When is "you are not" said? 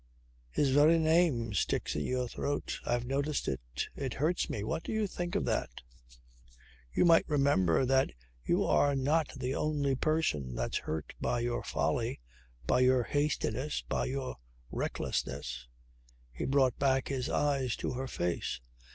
8.43-9.27